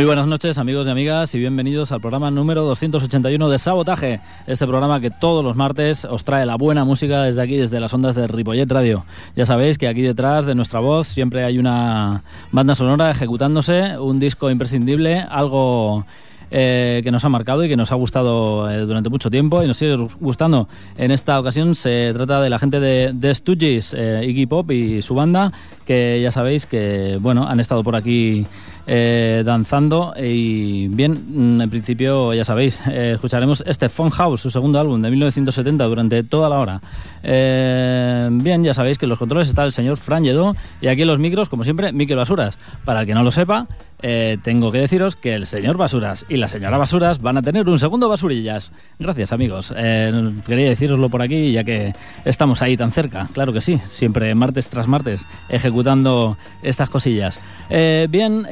Muy 0.00 0.06
buenas 0.06 0.26
noches 0.26 0.56
amigos 0.56 0.86
y 0.86 0.90
amigas 0.90 1.34
y 1.34 1.38
bienvenidos 1.38 1.92
al 1.92 2.00
programa 2.00 2.30
número 2.30 2.64
281 2.64 3.50
de 3.50 3.58
Sabotaje, 3.58 4.22
este 4.46 4.66
programa 4.66 4.98
que 4.98 5.10
todos 5.10 5.44
los 5.44 5.56
martes 5.56 6.06
os 6.06 6.24
trae 6.24 6.46
la 6.46 6.56
buena 6.56 6.86
música 6.86 7.24
desde 7.24 7.42
aquí, 7.42 7.58
desde 7.58 7.80
las 7.80 7.92
ondas 7.92 8.16
de 8.16 8.26
Ripollet 8.26 8.64
Radio. 8.64 9.04
Ya 9.36 9.44
sabéis 9.44 9.76
que 9.76 9.88
aquí 9.88 10.00
detrás 10.00 10.46
de 10.46 10.54
nuestra 10.54 10.80
voz 10.80 11.06
siempre 11.06 11.44
hay 11.44 11.58
una 11.58 12.22
banda 12.50 12.74
sonora 12.74 13.10
ejecutándose, 13.10 13.98
un 13.98 14.18
disco 14.18 14.48
imprescindible, 14.48 15.20
algo 15.20 16.06
eh, 16.50 17.00
que 17.04 17.10
nos 17.10 17.24
ha 17.24 17.28
marcado 17.28 17.64
y 17.64 17.68
que 17.68 17.76
nos 17.76 17.92
ha 17.92 17.94
gustado 17.94 18.68
eh, 18.70 18.80
durante 18.80 19.08
mucho 19.08 19.30
tiempo 19.30 19.62
y 19.62 19.66
nos 19.66 19.76
sigue 19.76 19.96
gustando. 20.20 20.68
En 20.96 21.10
esta 21.10 21.38
ocasión 21.38 21.74
se 21.74 22.12
trata 22.12 22.40
de 22.40 22.50
la 22.50 22.58
gente 22.58 22.80
de, 22.80 23.12
de 23.14 23.34
Stooges, 23.34 23.94
eh, 23.96 24.24
Iggy 24.26 24.46
Pop 24.46 24.70
y 24.70 25.02
su 25.02 25.14
banda, 25.14 25.52
que 25.86 26.20
ya 26.22 26.32
sabéis 26.32 26.66
que 26.66 27.18
bueno 27.20 27.46
han 27.46 27.60
estado 27.60 27.82
por 27.82 27.96
aquí 27.96 28.46
danzando 28.86 30.12
y 30.20 30.88
bien, 30.88 31.56
mm, 31.56 31.60
en 31.60 31.70
principio 31.70 32.34
ya 32.34 32.44
sabéis, 32.44 32.80
escucharemos 32.92 33.62
este 33.64 33.88
Phone 33.88 34.10
House, 34.10 34.40
su 34.40 34.50
segundo 34.50 34.80
álbum 34.80 35.00
de 35.00 35.10
1970 35.10 35.84
durante 35.84 36.24
toda 36.24 36.48
la 36.48 36.58
hora. 36.58 36.80
bien, 37.22 38.64
ya 38.64 38.74
sabéis 38.74 38.98
que 38.98 39.06
en 39.06 39.10
los 39.10 39.18
controles 39.18 39.48
está 39.48 39.62
el 39.62 39.70
señor 39.70 39.96
Fran 39.96 40.24
y 40.24 40.86
aquí 40.88 41.02
en 41.02 41.08
los 41.08 41.18
micros, 41.18 41.48
como 41.48 41.64
siempre, 41.64 41.92
Miquel 41.92 42.16
Basuras. 42.16 42.58
Para 42.84 43.02
el 43.02 43.06
que 43.06 43.14
no 43.14 43.22
lo 43.22 43.30
sepa, 43.30 43.68
eh, 44.02 44.38
tengo 44.42 44.70
que 44.72 44.78
deciros 44.78 45.16
que 45.16 45.34
el 45.34 45.46
señor 45.46 45.76
Basuras 45.76 46.24
y 46.28 46.36
la 46.36 46.48
señora 46.48 46.78
Basuras 46.78 47.20
van 47.20 47.36
a 47.36 47.42
tener 47.42 47.68
un 47.68 47.78
segundo 47.78 48.08
Basurillas. 48.08 48.72
Gracias, 48.98 49.32
amigos. 49.32 49.72
Eh, 49.76 50.32
quería 50.46 50.68
deciroslo 50.68 51.08
por 51.08 51.22
aquí, 51.22 51.52
ya 51.52 51.64
que 51.64 51.94
estamos 52.24 52.62
ahí 52.62 52.76
tan 52.76 52.92
cerca. 52.92 53.28
Claro 53.32 53.52
que 53.52 53.60
sí, 53.60 53.78
siempre 53.88 54.34
martes 54.34 54.68
tras 54.68 54.88
martes, 54.88 55.24
ejecutando 55.48 56.36
estas 56.62 56.90
cosillas. 56.90 57.38
Eh, 57.68 58.06
bien, 58.10 58.46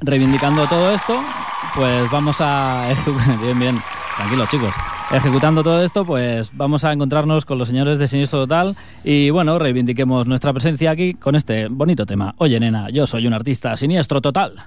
reivindicando 0.00 0.66
todo 0.66 0.92
esto, 0.92 1.20
pues 1.74 2.10
vamos 2.10 2.36
a... 2.40 2.88
bien, 3.42 3.58
bien, 3.58 3.78
tranquilos 4.16 4.50
chicos. 4.50 4.95
Ejecutando 5.12 5.62
todo 5.62 5.84
esto, 5.84 6.04
pues 6.04 6.50
vamos 6.52 6.82
a 6.84 6.92
encontrarnos 6.92 7.44
con 7.44 7.58
los 7.58 7.68
señores 7.68 7.98
de 7.98 8.08
Siniestro 8.08 8.40
Total 8.40 8.74
y 9.04 9.30
bueno, 9.30 9.56
reivindiquemos 9.56 10.26
nuestra 10.26 10.52
presencia 10.52 10.90
aquí 10.90 11.14
con 11.14 11.36
este 11.36 11.68
bonito 11.68 12.04
tema. 12.04 12.34
Oye, 12.38 12.58
nena, 12.58 12.90
yo 12.90 13.06
soy 13.06 13.26
un 13.28 13.32
artista 13.32 13.76
siniestro 13.76 14.20
total. 14.20 14.66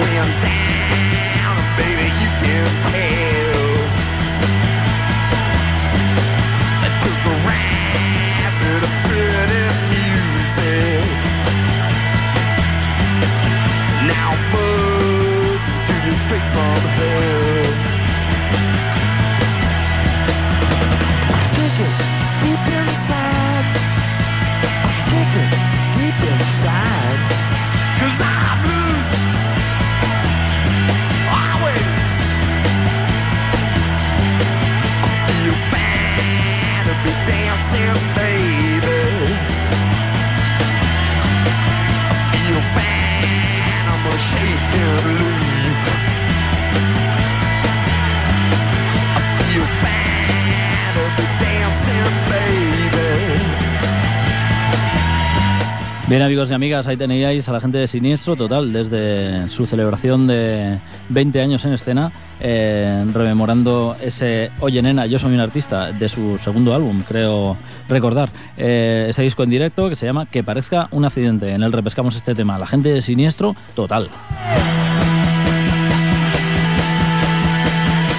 when 0.00 0.12
I'm 0.22 0.32
down, 0.42 1.56
baby, 1.76 2.06
you 2.22 2.30
can 2.40 2.66
tell. 2.90 3.72
I 6.86 6.88
took 7.02 7.20
a 7.32 7.34
ride 7.46 8.54
to 8.60 8.70
the 8.84 8.90
pretty 9.04 9.66
music. 9.92 11.06
Now 14.06 14.30
to 15.86 15.94
the 16.04 16.14
straight 16.16 16.46
from 16.54 16.87
Bien 56.08 56.22
amigos 56.22 56.50
y 56.50 56.54
amigas, 56.54 56.86
ahí 56.86 56.96
teníais 56.96 57.46
a 57.50 57.52
la 57.52 57.60
gente 57.60 57.76
de 57.76 57.86
Siniestro 57.86 58.34
Total 58.34 58.72
desde 58.72 59.50
su 59.50 59.66
celebración 59.66 60.26
de 60.26 60.78
20 61.10 61.38
años 61.42 61.66
en 61.66 61.74
escena, 61.74 62.10
eh, 62.40 63.04
rememorando 63.12 63.94
ese 64.02 64.50
Oye 64.60 64.80
nena, 64.80 65.04
yo 65.04 65.18
soy 65.18 65.34
un 65.34 65.40
artista 65.40 65.92
de 65.92 66.08
su 66.08 66.38
segundo 66.38 66.74
álbum, 66.74 67.02
creo 67.06 67.58
recordar. 67.90 68.30
Eh, 68.56 69.08
ese 69.10 69.20
disco 69.20 69.42
en 69.42 69.50
directo 69.50 69.90
que 69.90 69.96
se 69.96 70.06
llama 70.06 70.24
Que 70.24 70.42
parezca 70.42 70.88
un 70.92 71.04
accidente. 71.04 71.52
En 71.52 71.62
el 71.62 71.72
repescamos 71.72 72.16
este 72.16 72.34
tema, 72.34 72.58
la 72.58 72.66
gente 72.66 72.88
de 72.90 73.02
Siniestro 73.02 73.54
Total. 73.74 74.08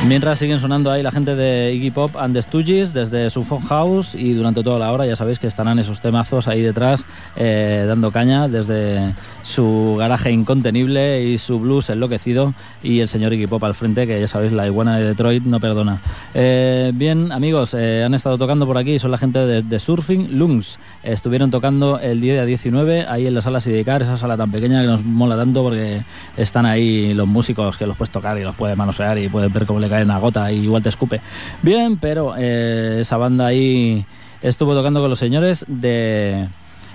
Mientras 0.08 0.40
siguen 0.40 0.60
sonando 0.60 0.92
ahí 0.92 1.04
la 1.04 1.12
gente 1.12 1.36
de 1.36 1.74
Iggy 1.74 1.92
Pop 1.92 2.16
and 2.16 2.34
the 2.34 2.42
Stooges 2.42 2.94
desde 2.94 3.30
su 3.30 3.44
phone 3.44 3.66
house 3.66 4.16
y 4.16 4.32
durante 4.32 4.64
toda 4.64 4.80
la 4.80 4.94
hora 4.94 5.06
ya 5.06 5.18
sabéis 5.18 5.40
que 5.40 5.48
estarán 5.48 5.78
esos 5.78 6.00
temazos 6.00 6.48
ahí 6.48 6.62
detrás 6.62 7.06
eh, 7.36 7.84
dando 7.86 8.10
caña 8.10 8.48
desde 8.48 9.14
su 9.44 9.98
garaje 10.00 10.32
incontenible 10.32 11.26
y 11.26 11.38
su 11.38 11.60
blues 11.60 11.90
enloquecido 11.90 12.54
y 12.82 13.02
el 13.02 13.10
señor 13.10 13.34
Iggy 13.34 13.48
Pop 13.48 13.62
al 13.66 13.76
frente 13.76 14.08
que 14.08 14.22
ya 14.22 14.28
sabéis 14.30 14.54
la 14.54 14.66
iguana 14.66 14.98
de 14.98 15.06
Detroit 15.06 15.44
no 15.44 15.60
perdona. 15.60 16.00
Eh, 16.34 16.92
bien 16.96 17.34
amigos, 17.34 17.74
eh, 17.74 18.04
han 18.06 18.14
estado 18.14 18.38
tocando 18.38 18.66
por 18.66 18.78
aquí, 18.78 19.00
son 19.00 19.12
la 19.12 19.18
gente 19.18 19.40
de, 19.40 19.80
Surfing 19.80 20.38
Lungs. 20.38 20.80
Estuvieron 21.04 21.52
tocando 21.52 22.00
el 22.00 22.22
día 22.22 22.46
19 22.46 23.06
ahí 23.06 23.28
en 23.28 23.34
la 23.34 23.42
sala 23.42 23.60
Sidicar, 23.60 24.02
esa 24.02 24.16
sala 24.16 24.38
tan 24.38 24.50
pequeña 24.50 24.82
que 24.82 24.88
nos 24.88 25.04
mola 25.04 25.36
tanto 25.36 25.62
porque 25.62 26.04
están 26.38 26.66
ahí 26.66 27.14
los 27.14 27.28
músicos 27.28 27.78
que 27.78 27.86
los 27.86 27.98
puedes 27.98 28.12
tocar 28.12 28.38
y 28.38 28.44
los 28.44 28.56
puedes 28.56 28.78
manosear 28.78 29.20
y 29.20 29.28
puedes 29.28 29.52
ver 29.52 29.66
cómo 29.66 29.80
le 29.80 29.89
cae 29.90 30.04
una 30.04 30.18
gota 30.20 30.52
y 30.52 30.60
igual 30.60 30.84
te 30.84 30.90
escupe. 30.90 31.22
Bien, 31.62 31.98
pero 31.98 32.36
eh, 32.38 32.98
esa 33.02 33.18
banda 33.18 33.48
ahí 33.48 34.06
estuvo 34.42 34.74
tocando 34.74 35.02
con 35.02 35.10
los 35.10 35.20
señores 35.20 35.66
de... 35.68 36.48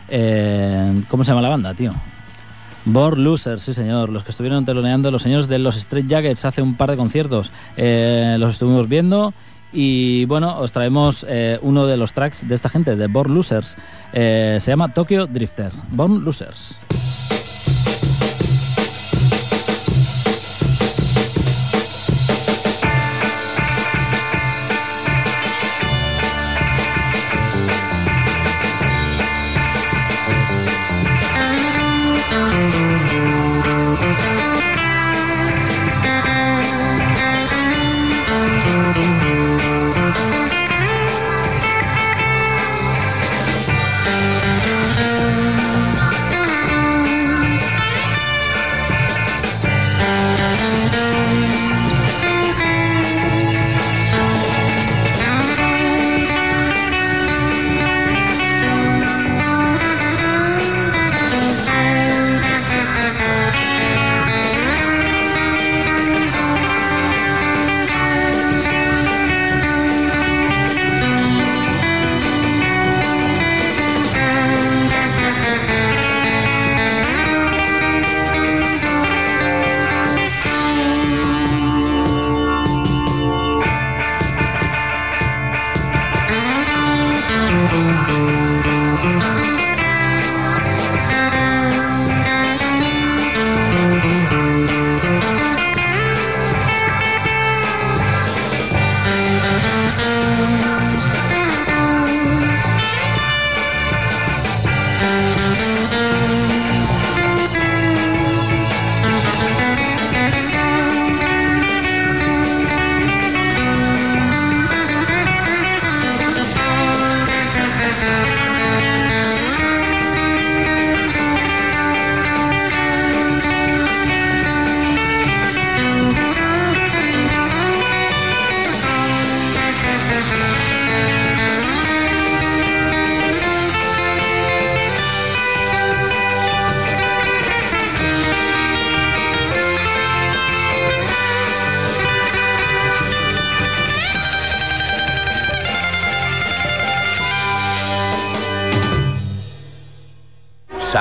Eh, 0.09 1.03
¿Cómo 1.09 1.25
se 1.25 1.31
llama 1.31 1.43
la 1.43 1.49
banda, 1.49 1.75
tío? 1.75 1.93
Born 2.87 3.25
Losers, 3.25 3.63
sí 3.63 3.73
señor, 3.73 4.11
los 4.11 4.25
que 4.25 4.31
estuvieron 4.31 4.65
teloneando 4.65 5.11
los 5.11 5.23
señores 5.23 5.49
de 5.49 5.59
los 5.59 5.77
Straight 5.77 6.07
Jackets 6.07 6.45
hace 6.45 6.61
un 6.61 6.75
par 6.75 6.91
de 6.91 6.97
conciertos. 6.97 7.51
Eh, 7.77 8.37
los 8.39 8.51
estuvimos 8.53 8.89
viendo 8.89 9.33
y 9.73 10.27
bueno, 10.27 10.59
os 10.59 10.71
traemos 10.71 11.27
uno 11.63 11.87
de 11.87 11.97
los 11.97 12.13
tracks 12.13 12.47
de 12.47 12.55
esta 12.55 12.69
gente, 12.69 12.95
de 12.95 13.07
Born 13.09 13.35
Losers. 13.35 13.77
se 14.13 14.65
llama 14.65 14.93
Tokyo 14.93 15.27
Drifter. 15.27 15.73
Born 15.91 16.25
Losers. 16.25 16.79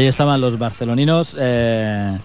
Ahí 0.00 0.06
estaban 0.06 0.40
los 0.40 0.58
barceloninos. 0.58 1.36
Eh, 1.38 2.16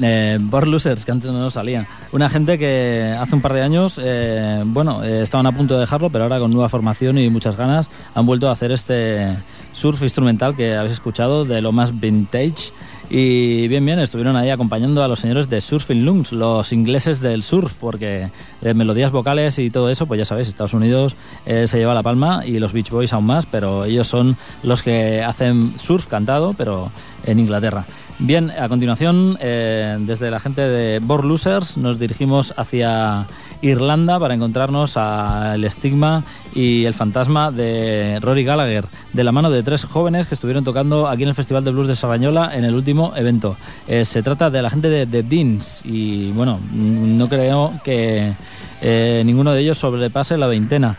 eh, 0.00 0.38
Losers, 0.40 1.04
que 1.04 1.12
antes 1.12 1.30
no 1.30 1.50
salían. 1.50 1.86
Una 2.12 2.30
gente 2.30 2.58
que 2.58 3.14
hace 3.20 3.34
un 3.34 3.42
par 3.42 3.52
de 3.52 3.60
años, 3.60 4.00
eh, 4.02 4.62
bueno, 4.64 5.04
eh, 5.04 5.22
estaban 5.22 5.44
a 5.44 5.52
punto 5.52 5.74
de 5.74 5.80
dejarlo, 5.80 6.08
pero 6.08 6.24
ahora 6.24 6.38
con 6.38 6.50
nueva 6.50 6.70
formación 6.70 7.18
y 7.18 7.28
muchas 7.28 7.56
ganas 7.56 7.90
han 8.14 8.24
vuelto 8.24 8.48
a 8.48 8.52
hacer 8.52 8.72
este 8.72 9.36
surf 9.74 10.02
instrumental 10.02 10.56
que 10.56 10.74
habéis 10.74 10.94
escuchado 10.94 11.44
de 11.44 11.60
lo 11.60 11.72
más 11.72 12.00
vintage. 12.00 12.72
Y 13.12 13.66
bien, 13.66 13.84
bien, 13.84 13.98
estuvieron 13.98 14.36
ahí 14.36 14.50
acompañando 14.50 15.02
a 15.02 15.08
los 15.08 15.18
señores 15.18 15.50
de 15.50 15.60
Surfing 15.60 16.04
Lungs, 16.04 16.30
los 16.30 16.72
ingleses 16.72 17.20
del 17.20 17.42
surf, 17.42 17.74
porque 17.80 18.30
de 18.60 18.72
melodías 18.74 19.10
vocales 19.10 19.58
y 19.58 19.68
todo 19.68 19.90
eso, 19.90 20.06
pues 20.06 20.18
ya 20.18 20.24
sabéis, 20.24 20.46
Estados 20.46 20.74
Unidos 20.74 21.16
eh, 21.44 21.66
se 21.66 21.78
lleva 21.78 21.92
la 21.92 22.04
palma 22.04 22.46
y 22.46 22.60
los 22.60 22.72
Beach 22.72 22.90
Boys 22.90 23.12
aún 23.12 23.26
más, 23.26 23.46
pero 23.46 23.84
ellos 23.84 24.06
son 24.06 24.36
los 24.62 24.84
que 24.84 25.24
hacen 25.24 25.76
surf 25.76 26.06
cantado, 26.06 26.52
pero 26.52 26.92
en 27.24 27.40
Inglaterra. 27.40 27.84
Bien, 28.20 28.50
a 28.50 28.68
continuación, 28.68 29.38
eh, 29.40 29.96
desde 30.00 30.30
la 30.30 30.38
gente 30.38 30.60
de 30.60 31.00
Board 31.00 31.24
Losers, 31.24 31.78
nos 31.78 31.98
dirigimos 31.98 32.54
hacia 32.56 33.26
Irlanda 33.62 34.18
para 34.18 34.34
encontrarnos 34.34 34.96
al 34.96 35.64
estigma 35.64 36.24
y 36.54 36.84
el 36.84 36.94
fantasma 36.94 37.50
de 37.50 38.18
Rory 38.20 38.44
Gallagher, 38.44 38.84
de 39.12 39.24
la 39.24 39.32
mano 39.32 39.50
de 39.50 39.62
tres 39.62 39.84
jóvenes 39.84 40.26
que 40.26 40.34
estuvieron 40.34 40.64
tocando 40.64 41.08
aquí 41.08 41.22
en 41.22 41.28
el 41.28 41.34
Festival 41.34 41.64
de 41.64 41.70
Blues 41.70 41.86
de 41.86 41.96
Sarrañola 41.96 42.56
en 42.56 42.64
el 42.64 42.74
último 42.74 43.12
evento. 43.16 43.56
Eh, 43.86 44.04
se 44.04 44.22
trata 44.22 44.50
de 44.50 44.62
la 44.62 44.70
gente 44.70 44.88
de 44.88 45.06
The 45.06 45.22
Deans 45.22 45.82
y 45.84 46.30
bueno, 46.32 46.58
no 46.72 47.28
creo 47.28 47.72
que 47.84 48.32
eh, 48.80 49.22
ninguno 49.24 49.52
de 49.52 49.60
ellos 49.60 49.78
sobrepase 49.78 50.36
la 50.38 50.46
veintena. 50.46 50.96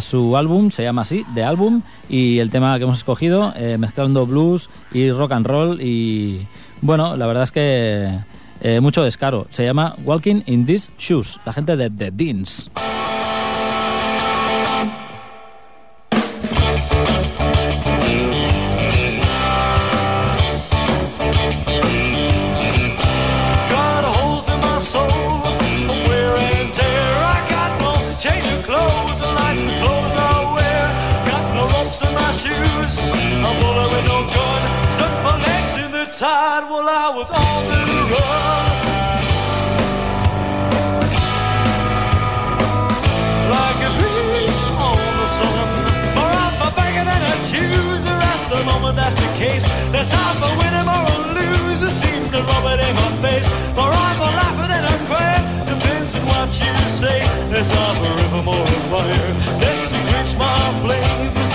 su 0.00 0.36
álbum 0.36 0.70
se 0.70 0.84
llama 0.84 1.02
así, 1.02 1.24
The 1.34 1.44
Album, 1.44 1.82
y 2.08 2.38
el 2.38 2.50
tema 2.50 2.76
que 2.78 2.84
hemos 2.84 2.98
escogido, 2.98 3.52
mezclando 3.78 4.26
blues 4.26 4.70
y 4.92 5.10
rock 5.10 5.32
and 5.32 5.46
roll 5.46 5.80
y 5.80 6.46
bueno, 6.80 7.16
la 7.16 7.26
verdad 7.26 7.42
es 7.42 7.52
que 7.52 8.18
eh, 8.60 8.80
mucho 8.80 9.02
descaro. 9.02 9.46
Se 9.50 9.64
llama 9.64 9.94
Walking 10.04 10.42
in 10.46 10.66
These 10.66 10.90
Shoes, 10.98 11.38
la 11.44 11.52
gente 11.52 11.76
de 11.76 11.90
The 11.90 12.10
Deans. 12.10 12.70
just 49.10 49.24
a 49.24 49.38
case. 49.38 49.66
There's 49.90 50.10
half 50.10 50.36
a 50.36 50.50
winner 50.60 50.84
or 50.84 51.04
a 51.08 51.18
loser, 51.36 51.90
seem 51.90 52.30
to 52.30 52.40
rub 52.42 52.64
it 52.72 52.80
in 52.86 52.94
my 52.94 53.10
face. 53.24 53.48
For 53.76 53.88
I'm 53.88 54.20
a 54.20 54.30
laughing 54.38 54.72
and 54.76 54.84
a 54.84 54.96
crying, 55.08 55.44
depends 55.64 56.14
on 56.14 56.26
what 56.26 56.48
you 56.60 56.74
say. 56.88 57.24
There's 57.50 57.70
half 57.70 57.96
a 57.96 58.10
river 58.20 58.42
more 58.42 58.66
a 58.66 58.78
fire, 58.90 59.32
destined 59.60 60.04
to 60.04 60.10
quench 60.10 60.36
my 60.36 60.58
flame. 60.82 61.47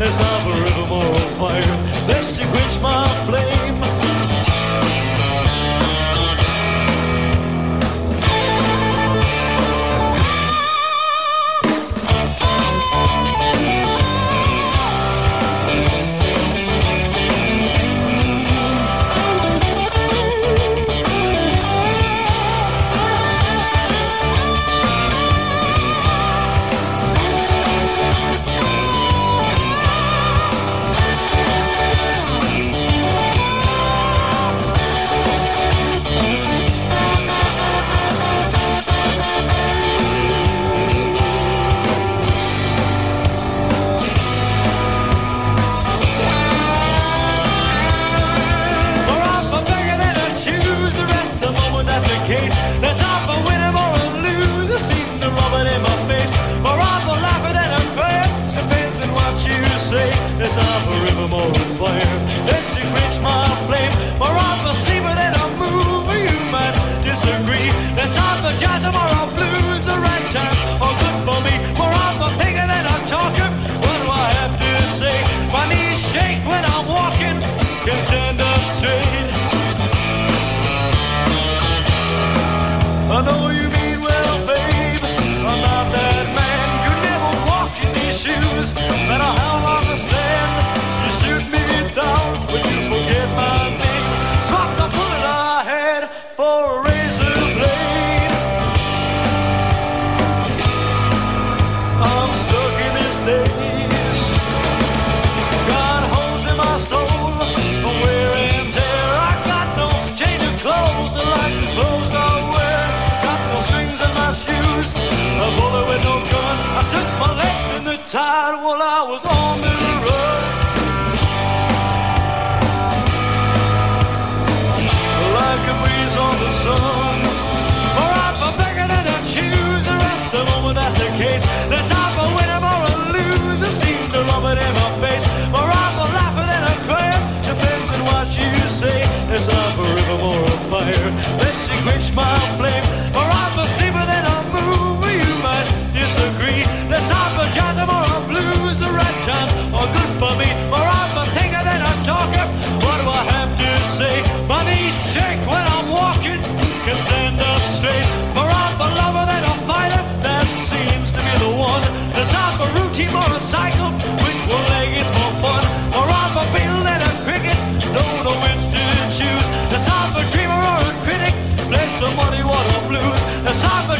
as 0.00 0.18
I'm 0.18 0.46
a 0.46 0.64
river 0.64 0.86
more 0.88 1.04
of 1.04 1.30
fire. 1.38 1.83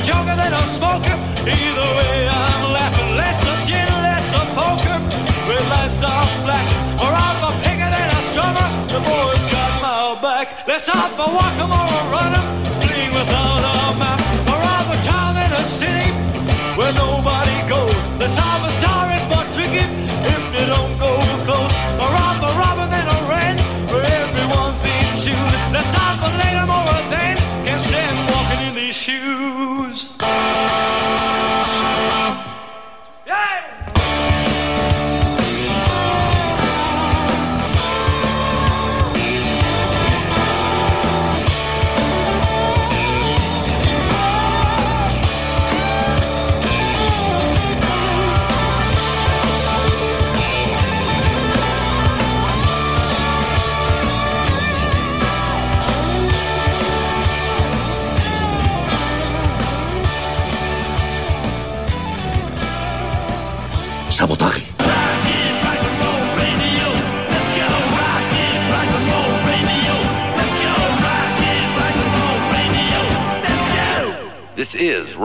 Joker 0.04 0.36
than 0.36 0.52
a 0.52 0.64
smoker. 0.68 1.16
Either 1.48 1.88
way, 1.96 2.28
I'm 2.28 2.62
laughing. 2.76 3.16
Less 3.16 3.40
of 3.48 3.58
gin, 3.64 3.88
less 4.04 4.28
of 4.36 4.46
poker. 4.52 4.98
With 5.48 5.64
light 5.72 5.92
stars 5.96 6.32
flashing. 6.44 6.84
Or 7.00 7.08
I'm 7.08 7.40
a 7.48 7.52
picker 7.64 7.90
than 7.94 8.08
a 8.18 8.20
strummer. 8.28 8.68
The 8.92 9.00
boys 9.00 9.44
got 9.48 9.72
my 9.80 10.20
back. 10.20 10.46
A 10.68 10.76
or 12.12 12.30
a 12.30 12.44
without 13.16 13.62
a 13.72 13.76
map. 14.00 14.20
Or 14.52 14.60
I'm 14.76 14.88
a 14.92 14.98
town 15.08 15.34
in 15.44 15.50
a 15.62 15.64
city 15.64 16.08
where 16.76 16.92
nobody 16.92 17.56
goes. 17.68 18.02
Let's 18.20 18.36
have 18.36 18.62
a 18.68 18.72
star, 18.78 19.02
it's 19.16 19.26
more 19.32 19.46
tricky 19.56 19.86
if 20.32 20.42
you 20.54 20.66
don't 20.66 20.94
go 20.98 21.12
close. 21.46 21.73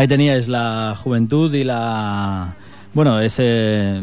Ahí 0.00 0.08
teníais 0.08 0.48
la 0.48 0.94
juventud 0.96 1.52
y 1.52 1.62
la. 1.62 2.54
Bueno, 2.94 3.20
ese. 3.20 4.00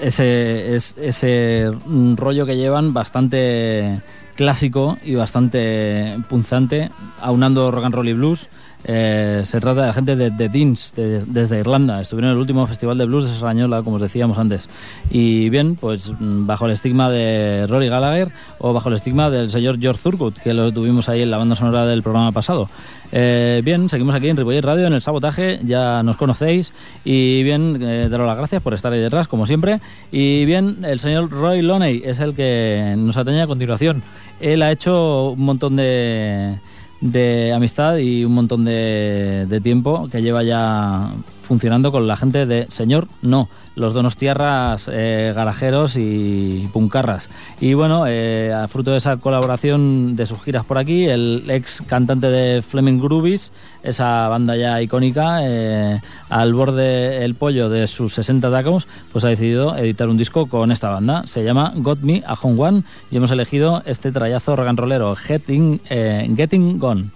Ese, 0.00 0.74
es- 0.74 0.96
ese 1.00 1.70
rollo 2.16 2.44
que 2.44 2.56
llevan 2.56 2.92
bastante 2.92 4.00
clásico 4.34 4.98
y 5.04 5.14
bastante 5.14 6.16
punzante, 6.28 6.90
aunando 7.20 7.70
rock 7.70 7.84
and 7.84 7.94
roll 7.94 8.08
y 8.08 8.14
blues. 8.14 8.48
Eh, 8.90 9.42
se 9.44 9.60
trata 9.60 9.82
de 9.82 9.86
la 9.88 9.92
gente 9.92 10.16
de 10.16 10.30
The 10.30 10.48
Deans, 10.48 10.94
de- 10.96 11.22
desde 11.26 11.60
Irlanda. 11.60 12.00
Estuvieron 12.00 12.30
en 12.30 12.36
el 12.36 12.40
último 12.40 12.66
festival 12.66 12.96
de 12.96 13.04
blues 13.04 13.30
de 13.30 13.38
Sarañola, 13.38 13.82
como 13.82 13.96
os 13.96 14.02
decíamos 14.02 14.38
antes. 14.38 14.66
Y 15.10 15.50
bien, 15.50 15.76
pues 15.76 16.10
mm, 16.18 16.46
bajo 16.46 16.64
el 16.64 16.72
estigma 16.72 17.10
de 17.10 17.66
Rory 17.68 17.88
Gallagher 17.88 18.28
o 18.58 18.72
bajo 18.72 18.88
el 18.88 18.94
estigma 18.94 19.28
del 19.28 19.50
señor 19.50 19.78
George 19.78 20.00
Thurgood, 20.02 20.34
que 20.42 20.54
lo 20.54 20.72
tuvimos 20.72 21.10
ahí 21.10 21.20
en 21.20 21.30
la 21.30 21.36
banda 21.36 21.54
sonora 21.54 21.84
del 21.84 22.02
programa 22.02 22.32
pasado. 22.32 22.70
Eh, 23.12 23.60
bien, 23.62 23.90
seguimos 23.90 24.14
aquí 24.14 24.28
en 24.30 24.38
Ripollet 24.38 24.64
Radio, 24.64 24.86
en 24.86 24.94
el 24.94 25.02
sabotaje, 25.02 25.60
ya 25.66 26.02
nos 26.02 26.16
conocéis. 26.16 26.72
Y 27.04 27.42
bien, 27.42 27.78
eh, 27.82 28.08
daros 28.10 28.26
las 28.26 28.38
gracias 28.38 28.62
por 28.62 28.72
estar 28.72 28.90
ahí 28.90 29.00
detrás, 29.00 29.28
como 29.28 29.44
siempre. 29.44 29.80
Y 30.10 30.46
bien, 30.46 30.78
el 30.86 30.98
señor 30.98 31.30
Roy 31.30 31.60
Loney 31.60 32.00
es 32.06 32.20
el 32.20 32.34
que 32.34 32.94
nos 32.96 33.18
atañe 33.18 33.42
a 33.42 33.46
continuación. 33.46 34.02
Él 34.40 34.62
ha 34.62 34.70
hecho 34.70 35.30
un 35.32 35.40
montón 35.40 35.76
de, 35.76 36.58
de 37.00 37.52
amistad 37.52 37.98
y 37.98 38.24
un 38.24 38.32
montón 38.32 38.64
de, 38.64 39.46
de 39.48 39.60
tiempo 39.60 40.08
que 40.10 40.22
lleva 40.22 40.42
ya 40.42 41.12
funcionando 41.48 41.90
con 41.90 42.06
la 42.06 42.16
gente 42.16 42.44
de 42.44 42.66
Señor 42.68 43.08
No, 43.22 43.48
los 43.74 43.94
donostiarras 43.94 44.88
eh, 44.92 45.32
garajeros 45.34 45.96
y 45.96 46.68
puncarras. 46.74 47.30
Y 47.58 47.72
bueno, 47.72 48.04
eh, 48.06 48.52
a 48.52 48.68
fruto 48.68 48.90
de 48.90 48.98
esa 48.98 49.16
colaboración 49.16 50.14
de 50.14 50.26
sus 50.26 50.42
giras 50.42 50.64
por 50.66 50.76
aquí, 50.76 51.06
el 51.06 51.44
ex 51.48 51.82
cantante 51.86 52.26
de 52.28 52.60
Fleming 52.60 52.98
Groovies, 52.98 53.50
esa 53.82 54.28
banda 54.28 54.56
ya 54.56 54.82
icónica, 54.82 55.38
eh, 55.40 56.00
al 56.28 56.52
borde 56.52 57.24
el 57.24 57.34
pollo 57.34 57.70
de 57.70 57.86
sus 57.86 58.12
60 58.12 58.50
tacos, 58.50 58.86
pues 59.10 59.24
ha 59.24 59.28
decidido 59.28 59.74
editar 59.74 60.08
un 60.08 60.18
disco 60.18 60.48
con 60.48 60.70
esta 60.70 60.90
banda. 60.90 61.26
Se 61.26 61.42
llama 61.42 61.72
Got 61.76 62.00
Me 62.00 62.22
a 62.26 62.34
Home 62.34 62.60
One 62.62 62.82
y 63.10 63.16
hemos 63.16 63.30
elegido 63.30 63.82
este 63.86 64.12
trayazo 64.12 64.54
rock 64.54 64.68
and 64.68 64.78
rollero, 64.78 65.16
Getting, 65.16 65.80
eh, 65.88 66.30
Getting 66.36 66.78
Gone, 66.78 67.06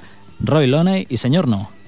Roy 0.41 0.67
Loney 0.69 1.07
y 1.11 1.19
Señor 1.19 1.47
No. 1.47 1.82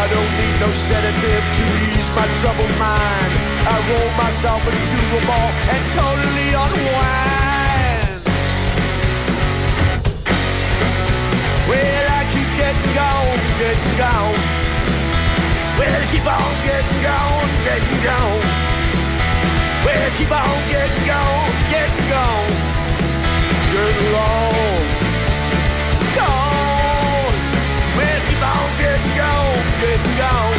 I 0.00 0.08
don't 0.08 0.32
need 0.40 0.56
no 0.64 0.72
sedative 0.72 1.44
to 1.44 1.64
ease 1.92 2.08
my 2.16 2.24
troubled 2.40 2.72
mind. 2.80 3.32
I 3.68 3.76
roll 3.84 4.10
myself 4.16 4.64
into 4.64 4.96
a 4.96 5.20
ball 5.28 5.50
and 5.68 5.82
totally 5.92 6.48
unwind. 6.56 8.24
Well, 11.68 12.06
I 12.16 12.22
keep 12.32 12.48
getting 12.56 12.92
gone, 12.96 13.40
getting 13.60 13.96
gone. 14.00 14.40
Well, 15.76 15.92
I 15.92 16.06
keep 16.08 16.24
on 16.24 16.52
getting 16.64 17.00
gone, 17.04 17.50
getting 17.68 18.00
gone. 18.00 18.40
Well, 19.84 20.00
I 20.00 20.10
keep 20.16 20.32
on 20.32 20.60
getting 20.72 21.04
gone, 21.04 21.52
getting 21.68 22.08
gone. 22.08 22.48
Getting 23.68 24.12
long, 24.16 24.89
good 29.80 30.02
to. 30.20 30.52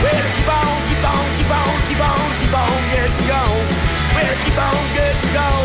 Well, 0.00 0.28
keep 0.36 0.48
on, 0.48 0.72
keep 0.88 1.04
on, 1.04 1.24
keep 1.36 1.50
on, 1.52 1.76
keep 1.84 2.00
on, 2.00 2.28
keep 2.40 2.56
on, 2.56 2.80
good 2.96 3.12
to 3.20 4.36
keep 4.40 4.56
on, 4.56 4.80
Keep 5.20 5.36
on, 5.36 5.44
keep 5.44 5.60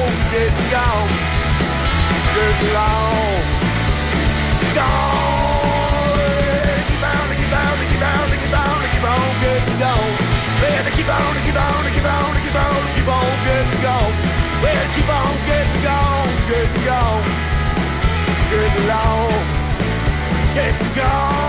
on, 7.62 7.70
keep 7.72 8.04
on, 8.10 8.84
keep 8.92 9.08
on, 9.08 9.32
keep 9.40 9.80
on. 9.80 10.12
Well, 10.60 10.88
keep 10.92 11.08
on, 11.08 11.34
keep 11.40 11.56
on, 11.56 11.88
keep 11.88 12.04
on, 12.04 12.36
keep 12.44 12.58
on, 12.60 12.84
keep 12.96 13.08
on, 13.08 13.32
good 13.48 13.68
to 13.72 13.96
keep 14.92 15.08
on, 15.08 15.32
good 15.48 15.70
gone, 15.84 16.28
go, 20.56 20.96
gone. 20.96 21.49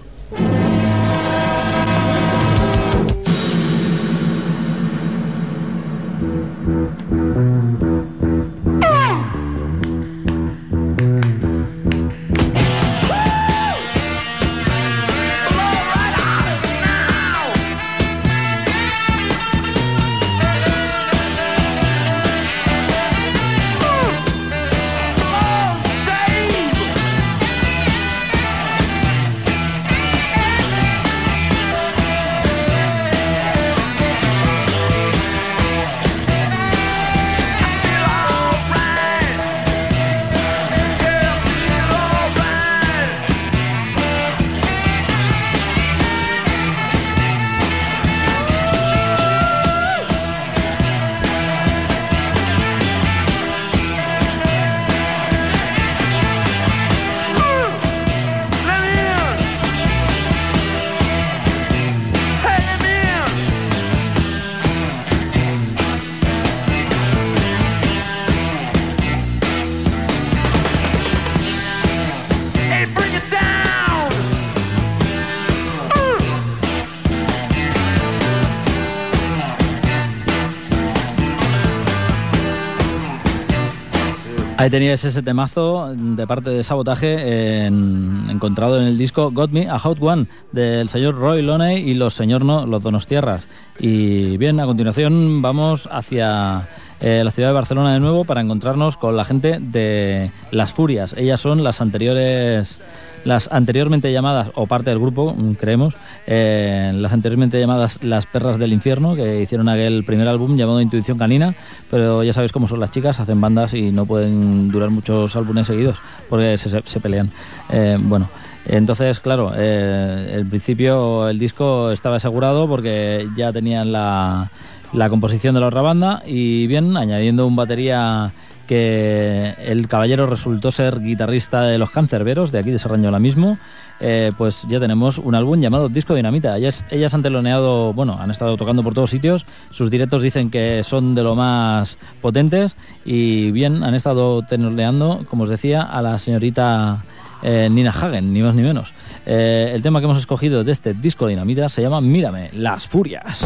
Ahí 84.61 84.69
teníais 84.69 85.03
ese 85.03 85.23
temazo 85.23 85.91
de 85.97 86.27
parte 86.27 86.51
de 86.51 86.63
Sabotaje 86.63 87.65
en- 87.65 88.25
encontrado 88.29 88.79
en 88.79 88.85
el 88.85 88.95
disco 88.95 89.31
Got 89.31 89.49
Me 89.49 89.67
a 89.67 89.79
Hot 89.79 89.97
One 89.99 90.27
del 90.51 90.87
señor 90.87 91.15
Roy 91.15 91.41
Loney 91.41 91.77
y 91.77 91.95
los 91.95 92.13
señor 92.13 92.45
no, 92.45 92.67
los 92.67 92.83
Donostierras. 92.83 93.47
Y 93.79 94.37
bien, 94.37 94.59
a 94.59 94.65
continuación 94.67 95.41
vamos 95.41 95.89
hacia 95.91 96.67
eh, 96.99 97.23
la 97.25 97.31
ciudad 97.31 97.49
de 97.49 97.55
Barcelona 97.55 97.93
de 97.95 97.99
nuevo 98.01 98.23
para 98.23 98.41
encontrarnos 98.41 98.97
con 98.97 99.17
la 99.17 99.25
gente 99.25 99.57
de 99.59 100.29
Las 100.51 100.71
Furias. 100.73 101.15
Ellas 101.17 101.41
son 101.41 101.63
las 101.63 101.81
anteriores 101.81 102.81
las 103.23 103.49
anteriormente 103.51 104.11
llamadas, 104.11 104.49
o 104.55 104.67
parte 104.67 104.89
del 104.89 104.99
grupo, 104.99 105.33
mm, 105.37 105.51
creemos, 105.53 105.95
eh, 106.27 106.91
las 106.95 107.13
anteriormente 107.13 107.59
llamadas 107.59 108.03
Las 108.03 108.25
Perras 108.25 108.57
del 108.57 108.73
Infierno, 108.73 109.15
que 109.15 109.41
hicieron 109.41 109.69
aquel 109.69 110.03
primer 110.03 110.27
álbum 110.27 110.57
llamado 110.57 110.81
Intuición 110.81 111.17
Canina, 111.17 111.55
pero 111.89 112.23
ya 112.23 112.33
sabéis 112.33 112.51
cómo 112.51 112.67
son 112.67 112.79
las 112.79 112.91
chicas, 112.91 113.19
hacen 113.19 113.39
bandas 113.41 113.73
y 113.73 113.91
no 113.91 114.05
pueden 114.05 114.69
durar 114.69 114.89
muchos 114.89 115.35
álbumes 115.35 115.67
seguidos, 115.67 115.97
porque 116.29 116.57
se, 116.57 116.69
se- 116.83 116.99
pelean. 116.99 117.29
Eh, 117.69 117.97
bueno. 117.99 118.27
Entonces, 118.65 119.19
claro, 119.19 119.53
eh, 119.55 120.33
el 120.33 120.45
principio 120.45 121.27
el 121.29 121.39
disco 121.39 121.91
estaba 121.91 122.17
asegurado 122.17 122.67
porque 122.67 123.27
ya 123.35 123.51
tenían 123.51 123.91
la, 123.91 124.51
la 124.93 125.09
composición 125.09 125.55
de 125.55 125.61
la 125.61 125.67
otra 125.67 125.81
banda 125.81 126.21
y 126.25 126.67
bien, 126.67 126.95
añadiendo 126.97 127.47
un 127.47 127.55
batería 127.55 128.33
que 128.67 129.53
el 129.59 129.87
caballero 129.89 130.27
resultó 130.27 130.71
ser 130.71 131.01
guitarrista 131.01 131.63
de 131.63 131.77
los 131.77 131.91
Cancerberos, 131.91 132.53
de 132.53 132.59
aquí 132.59 132.71
de 132.71 132.79
Serrañola 132.79 133.19
mismo, 133.19 133.57
eh, 133.99 134.31
pues 134.37 134.65
ya 134.69 134.79
tenemos 134.79 135.17
un 135.17 135.35
álbum 135.35 135.59
llamado 135.59 135.89
Disco 135.89 136.15
Dinamita. 136.15 136.57
Ellas, 136.57 136.85
ellas 136.89 137.13
han 137.13 137.21
teloneado, 137.21 137.91
bueno, 137.91 138.17
han 138.17 138.31
estado 138.31 138.55
tocando 138.55 138.81
por 138.81 138.93
todos 138.93 139.09
sitios, 139.09 139.45
sus 139.71 139.91
directos 139.91 140.21
dicen 140.21 140.49
que 140.49 140.83
son 140.83 141.15
de 141.15 141.23
lo 141.23 141.35
más 141.35 141.97
potentes 142.21 142.77
y 143.03 143.51
bien, 143.51 143.83
han 143.83 143.93
estado 143.93 144.41
teloneando, 144.43 145.25
como 145.29 145.43
os 145.43 145.49
decía, 145.49 145.81
a 145.81 146.01
la 146.01 146.17
señorita 146.17 147.03
eh, 147.41 147.69
Nina 147.71 147.91
Hagen, 147.91 148.33
ni 148.33 148.41
más 148.41 148.55
ni 148.55 148.63
menos. 148.63 148.93
Eh, 149.25 149.71
el 149.73 149.81
tema 149.81 149.99
que 149.99 150.05
hemos 150.05 150.17
escogido 150.17 150.63
de 150.63 150.71
este 150.71 150.93
Disco 150.93 151.27
Dinamita 151.27 151.69
se 151.69 151.81
llama 151.81 152.01
Mírame, 152.01 152.49
las 152.53 152.87
furias. 152.87 153.45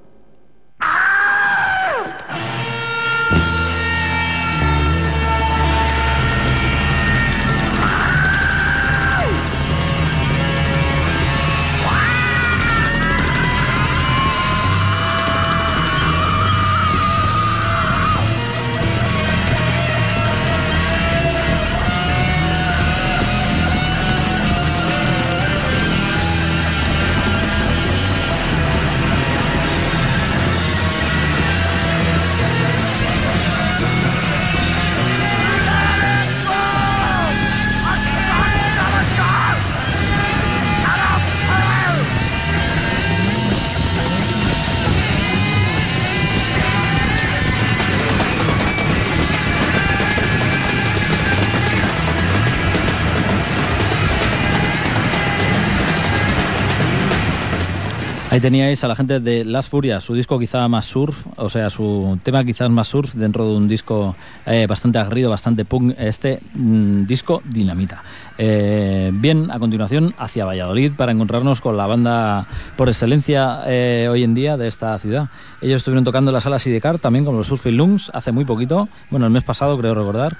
Teníais 58.41 58.83
a 58.83 58.87
la 58.87 58.95
gente 58.95 59.19
de 59.19 59.45
Las 59.45 59.69
Furias, 59.69 60.03
su 60.03 60.15
disco 60.15 60.39
quizá 60.39 60.67
más 60.67 60.87
surf, 60.87 61.27
o 61.37 61.47
sea, 61.47 61.69
su 61.69 62.19
tema 62.23 62.43
quizás 62.43 62.69
más 62.69 62.87
surf 62.87 63.13
dentro 63.13 63.47
de 63.47 63.55
un 63.55 63.67
disco 63.67 64.15
eh, 64.45 64.65
bastante 64.67 64.97
aguerrido, 64.97 65.29
bastante 65.29 65.63
punk, 65.63 65.93
este 65.97 66.39
mm, 66.55 67.05
disco 67.05 67.41
Dinamita. 67.45 68.03
Eh, 68.37 69.11
bien, 69.13 69.51
a 69.51 69.59
continuación 69.59 70.15
hacia 70.17 70.45
Valladolid 70.45 70.93
para 70.97 71.11
encontrarnos 71.11 71.61
con 71.61 71.77
la 71.77 71.85
banda 71.85 72.47
por 72.75 72.89
excelencia 72.89 73.61
eh, 73.67 74.07
hoy 74.09 74.23
en 74.23 74.33
día 74.33 74.57
de 74.57 74.67
esta 74.67 74.97
ciudad. 74.97 75.29
Ellos 75.61 75.81
estuvieron 75.81 76.03
tocando 76.03 76.31
en 76.31 76.33
la 76.33 76.41
sala 76.41 76.57
Sidecar 76.57 76.97
también 76.97 77.23
con 77.23 77.37
los 77.37 77.47
Surfing 77.47 77.77
Lungs 77.77 78.09
hace 78.13 78.31
muy 78.31 78.45
poquito, 78.45 78.89
bueno, 79.11 79.27
el 79.27 79.31
mes 79.31 79.43
pasado 79.43 79.77
creo 79.77 79.93
recordar. 79.93 80.37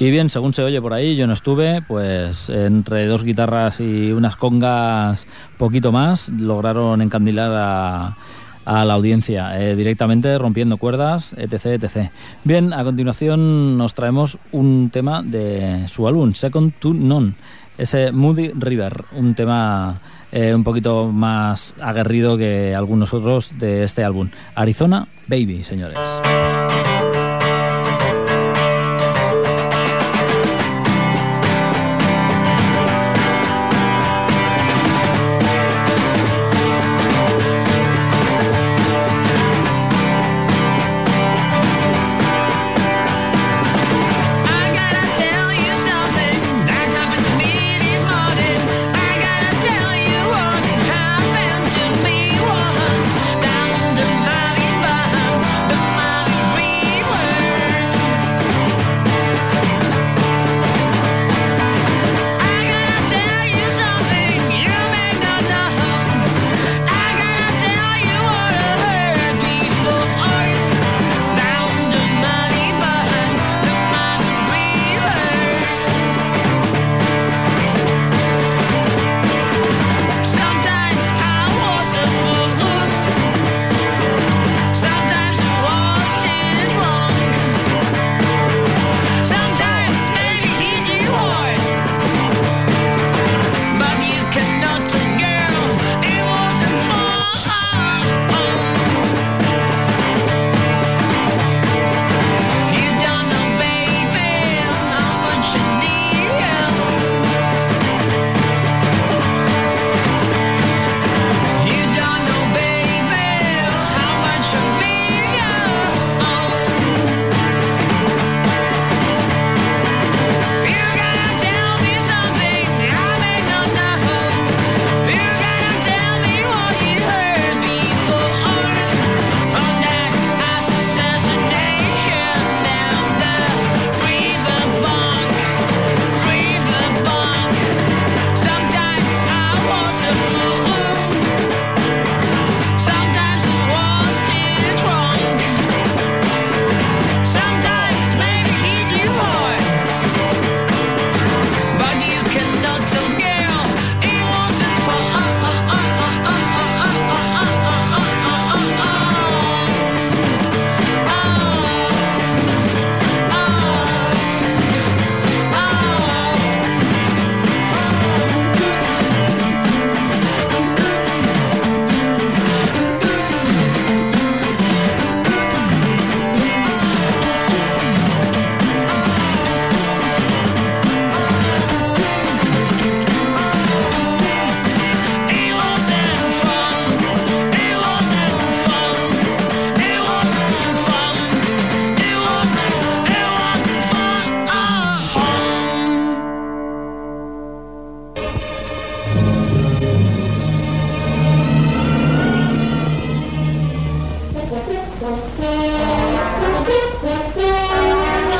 Y 0.00 0.10
bien, 0.10 0.30
según 0.30 0.54
se 0.54 0.62
oye 0.62 0.80
por 0.80 0.94
ahí, 0.94 1.14
yo 1.14 1.26
no 1.26 1.34
estuve, 1.34 1.82
pues 1.82 2.48
entre 2.48 3.04
dos 3.04 3.22
guitarras 3.22 3.80
y 3.80 4.12
unas 4.12 4.34
congas, 4.34 5.26
poquito 5.58 5.92
más, 5.92 6.30
lograron 6.30 7.02
encandilar 7.02 7.50
a, 8.64 8.84
la 8.84 8.94
audiencia 8.94 9.60
eh, 9.60 9.76
directamente 9.76 10.38
rompiendo 10.38 10.78
cuerdas, 10.78 11.34
etc, 11.36 11.82
etc. 11.84 12.10
Bien, 12.44 12.72
a 12.72 12.82
continuación 12.82 13.76
nos 13.76 13.92
traemos 13.92 14.38
un 14.52 14.88
tema 14.90 15.22
de 15.22 15.86
su 15.88 16.08
álbum, 16.08 16.32
Second 16.32 16.72
to 16.78 16.94
None, 16.94 17.34
ese 17.76 18.10
Moody 18.10 18.52
River, 18.54 19.04
un 19.12 19.34
tema 19.34 19.98
eh, 20.32 20.54
un 20.54 20.64
poquito 20.64 21.12
más 21.12 21.74
aguerrido 21.78 22.38
que 22.38 22.74
algunos 22.74 23.12
otros 23.12 23.58
de 23.58 23.84
este 23.84 24.02
álbum. 24.02 24.30
Arizona 24.54 25.06
Baby, 25.26 25.62
señores. 25.62 25.98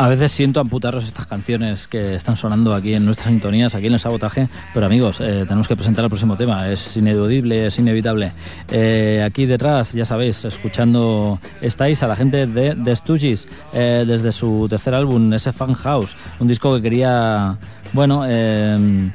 A 0.00 0.06
veces 0.06 0.30
siento 0.30 0.60
amputaros 0.60 1.04
estas 1.04 1.26
canciones 1.26 1.88
que 1.88 2.14
están 2.14 2.36
sonando 2.36 2.72
aquí 2.72 2.94
en 2.94 3.04
nuestras 3.04 3.30
sintonías, 3.30 3.74
aquí 3.74 3.88
en 3.88 3.94
el 3.94 3.98
sabotaje, 3.98 4.48
pero 4.72 4.86
amigos, 4.86 5.18
eh, 5.18 5.42
tenemos 5.42 5.66
que 5.66 5.74
presentar 5.74 6.04
el 6.04 6.08
próximo 6.08 6.36
tema, 6.36 6.70
es 6.70 6.96
ineludible, 6.96 7.66
es 7.66 7.80
inevitable. 7.80 8.30
Eh, 8.70 9.24
aquí 9.26 9.44
detrás, 9.44 9.94
ya 9.94 10.04
sabéis, 10.04 10.44
escuchando 10.44 11.40
estáis 11.60 12.00
a 12.04 12.06
la 12.06 12.14
gente 12.14 12.46
de 12.46 12.76
The 12.76 12.94
Stooges, 12.94 13.48
eh, 13.72 14.04
desde 14.06 14.30
su 14.30 14.68
tercer 14.70 14.94
álbum, 14.94 15.32
ese 15.32 15.50
Fan 15.52 15.74
House, 15.74 16.14
un 16.38 16.46
disco 16.46 16.76
que 16.76 16.82
quería, 16.82 17.58
bueno, 17.92 18.22
eh, 18.24 19.10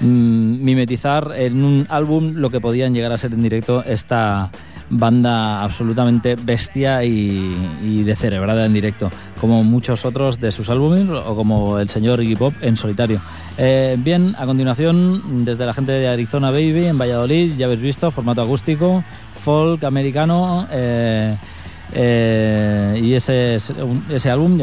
mm, 0.00 0.64
mimetizar 0.64 1.32
en 1.36 1.62
un 1.62 1.86
álbum 1.90 2.32
lo 2.36 2.48
que 2.48 2.62
podían 2.62 2.94
llegar 2.94 3.12
a 3.12 3.18
ser 3.18 3.34
en 3.34 3.42
directo 3.42 3.84
esta 3.84 4.50
banda 4.90 5.62
absolutamente 5.62 6.36
bestia 6.36 7.04
y, 7.04 7.56
y 7.82 8.02
descerebrada 8.02 8.66
en 8.66 8.74
directo, 8.74 9.10
como 9.40 9.64
muchos 9.64 10.04
otros 10.04 10.40
de 10.40 10.52
sus 10.52 10.70
álbumes 10.70 11.08
o 11.08 11.34
como 11.34 11.78
el 11.78 11.88
señor 11.88 12.22
Iggy 12.22 12.36
Pop 12.36 12.54
en 12.60 12.76
solitario. 12.76 13.20
Eh, 13.56 13.96
bien, 13.98 14.34
a 14.38 14.46
continuación, 14.46 15.44
desde 15.44 15.64
la 15.66 15.74
gente 15.74 15.92
de 15.92 16.08
Arizona 16.08 16.50
Baby 16.50 16.86
en 16.86 16.98
Valladolid, 16.98 17.54
ya 17.56 17.66
habéis 17.66 17.80
visto, 17.80 18.10
formato 18.10 18.42
acústico, 18.42 19.04
folk 19.40 19.84
americano. 19.84 20.66
eh, 20.70 21.36
eh, 21.92 23.00
y 23.02 23.14
ese, 23.14 23.56
ese 23.56 24.30
álbum 24.30 24.58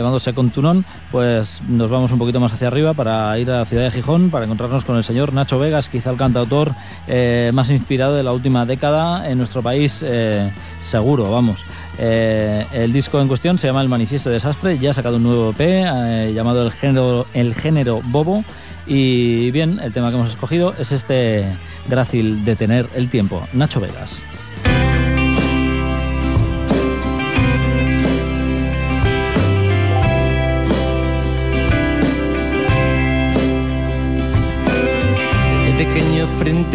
to 0.51 0.61
None, 0.61 0.83
pues 1.11 1.61
nos 1.67 1.89
vamos 1.89 2.11
un 2.11 2.17
poquito 2.17 2.39
más 2.39 2.53
hacia 2.53 2.67
arriba 2.67 2.93
para 2.93 3.37
ir 3.39 3.49
a 3.51 3.59
la 3.59 3.65
ciudad 3.65 3.83
de 3.83 3.91
Gijón 3.91 4.29
para 4.29 4.45
encontrarnos 4.45 4.83
con 4.83 4.97
el 4.97 5.03
señor 5.03 5.33
Nacho 5.33 5.59
Vegas, 5.59 5.89
quizá 5.89 6.09
el 6.09 6.17
cantautor 6.17 6.73
eh, 7.07 7.51
más 7.53 7.69
inspirado 7.69 8.15
de 8.15 8.23
la 8.23 8.33
última 8.33 8.65
década 8.65 9.29
en 9.29 9.37
nuestro 9.37 9.61
país, 9.61 10.03
eh, 10.05 10.51
seguro, 10.81 11.31
vamos. 11.31 11.63
El 11.97 12.91
disco 12.93 13.21
en 13.21 13.27
cuestión 13.27 13.59
se 13.59 13.67
llama 13.67 13.81
El 13.81 13.89
Manifiesto 13.89 14.29
de 14.29 14.35
Desastre, 14.35 14.79
ya 14.79 14.89
ha 14.89 14.93
sacado 14.93 15.17
un 15.17 15.23
nuevo 15.23 15.53
EP 15.55 16.33
llamado 16.33 16.63
el 16.63 16.71
género, 16.71 17.27
el 17.33 17.53
género 17.53 18.01
Bobo. 18.05 18.43
Y 18.87 19.51
bien, 19.51 19.79
el 19.79 19.93
tema 19.93 20.09
que 20.09 20.15
hemos 20.15 20.29
escogido 20.29 20.73
es 20.79 20.91
este 20.91 21.45
grácil 21.87 22.43
de 22.43 22.55
tener 22.55 22.89
el 22.95 23.09
tiempo, 23.09 23.47
Nacho 23.53 23.79
Vegas. 23.79 24.23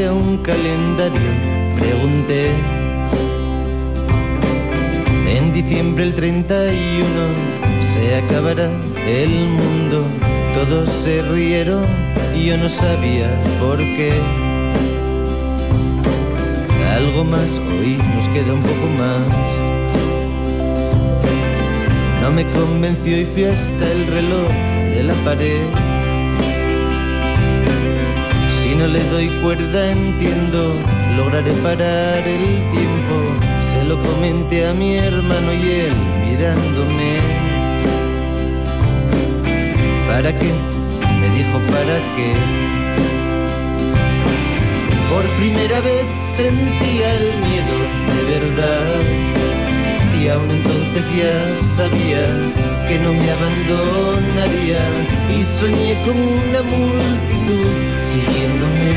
A 0.04 0.12
un 0.12 0.36
calendario 0.38 1.20
pregunté. 1.74 2.50
En 5.26 5.54
diciembre 5.54 6.04
el 6.04 6.14
31 6.14 7.06
se 7.94 8.16
acabará 8.16 8.70
el 9.06 9.30
mundo. 9.48 10.04
Todos 10.52 10.90
se 10.90 11.22
rieron 11.22 11.86
y 12.34 12.46
yo 12.46 12.58
no 12.58 12.68
sabía 12.68 13.40
por 13.58 13.78
qué. 13.78 14.12
Algo 16.94 17.24
más 17.24 17.58
hoy 17.58 17.98
nos 18.14 18.28
queda 18.28 18.52
un 18.52 18.60
poco 18.60 18.86
más. 18.98 19.26
No 22.20 22.30
me 22.32 22.44
convenció 22.50 23.18
y 23.22 23.24
fui 23.24 23.44
hasta 23.44 23.92
el 23.92 24.06
reloj 24.08 24.48
de 24.94 25.02
la 25.04 25.14
pared 25.24 25.85
no 28.78 28.86
le 28.86 29.02
doy 29.04 29.28
cuerda 29.42 29.90
entiendo, 29.90 30.74
lograré 31.16 31.52
parar 31.62 32.18
el 32.26 32.46
tiempo. 32.70 33.16
Se 33.72 33.84
lo 33.84 33.98
comenté 34.00 34.66
a 34.66 34.74
mi 34.74 34.96
hermano 34.96 35.52
y 35.54 35.70
él 35.84 35.94
mirándome. 36.24 37.10
¿Para 40.08 40.32
qué? 40.38 40.52
Me 41.20 41.28
dijo, 41.36 41.58
¿para 41.72 41.96
qué? 42.14 42.30
Por 45.10 45.24
primera 45.38 45.80
vez 45.80 46.04
sentía 46.28 47.14
el 47.14 47.28
miedo 47.46 47.76
de 48.14 48.22
verdad. 48.38 48.86
Y 50.20 50.28
aún 50.28 50.50
entonces 50.50 51.04
ya 51.16 51.56
sabía 51.76 52.24
que 52.88 52.98
no 52.98 53.12
me 53.12 53.30
abandonaría. 53.30 54.82
Y 55.36 55.42
soñé 55.44 55.94
con 56.04 56.16
una 56.16 56.62
multitud 56.62 57.95
siguiéndome. 58.16 58.90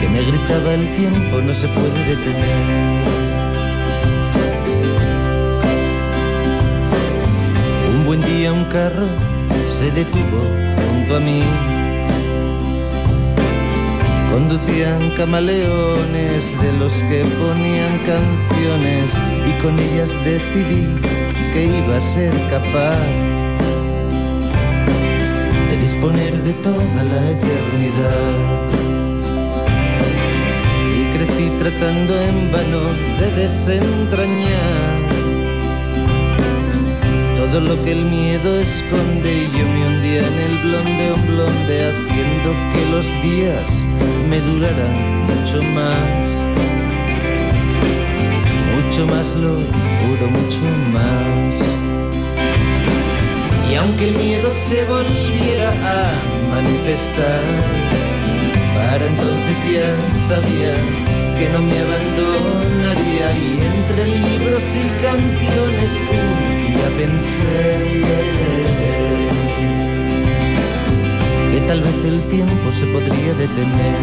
Que 0.00 0.08
me 0.08 0.22
gritaba 0.22 0.74
el 0.74 0.94
tiempo 0.94 1.40
no 1.40 1.54
se 1.54 1.68
puede 1.68 1.98
detener. 2.10 2.58
Un 7.92 8.06
buen 8.06 8.20
día 8.22 8.52
un 8.52 8.64
carro 8.66 9.08
se 9.68 9.90
detuvo 9.90 10.40
junto 10.76 11.16
a 11.16 11.20
mí. 11.20 11.42
Conducían 14.32 15.10
camaleones 15.16 16.42
de 16.62 16.70
los 16.80 16.92
que 17.08 17.24
ponían 17.40 17.94
canciones 18.12 19.06
y 19.48 19.52
con 19.62 19.78
ellas 19.78 20.12
decidí 20.24 20.84
que 21.52 21.64
iba 21.64 21.96
a 21.96 22.00
ser 22.00 22.32
capaz 22.50 23.35
de 26.12 26.52
toda 26.62 27.02
la 27.02 27.30
eternidad. 27.30 28.36
Y 30.96 31.04
crecí 31.16 31.50
tratando 31.58 32.20
en 32.20 32.52
vano 32.52 32.80
de 33.18 33.42
desentrañar 33.42 35.00
todo 37.36 37.60
lo 37.60 37.84
que 37.84 37.92
el 37.92 38.04
miedo 38.04 38.60
esconde 38.60 39.32
y 39.32 39.58
yo 39.58 39.66
me 39.66 39.86
hundía 39.86 40.26
en 40.28 40.38
el 40.48 40.58
blonde 40.58 41.12
un 41.12 41.26
blonde 41.26 41.90
haciendo 41.90 42.54
que 42.72 42.90
los 42.90 43.06
días 43.24 43.68
me 44.30 44.40
duraran 44.40 45.26
mucho 45.26 45.60
más. 45.74 46.26
Mucho 48.76 49.06
más 49.06 49.34
lo 49.34 49.54
juro, 49.54 50.30
mucho 50.30 50.60
más. 50.92 51.75
Y 53.76 53.78
aunque 53.78 54.08
el 54.08 54.14
miedo 54.14 54.50
se 54.70 54.84
volviera 54.86 55.68
a 55.68 56.10
manifestar, 56.54 57.42
para 58.74 59.04
entonces 59.04 59.56
ya 59.70 59.94
sabía 60.26 60.74
que 61.38 61.50
no 61.50 61.60
me 61.60 61.78
abandonaría 61.80 63.26
y 63.36 63.60
entre 63.74 64.06
libros 64.06 64.62
y 64.82 64.88
canciones 65.04 65.90
un 66.10 66.28
día 66.66 66.88
pensé 66.96 67.96
tiempo 72.30 72.72
se 72.72 72.86
podría 72.86 73.34
detener. 73.34 73.96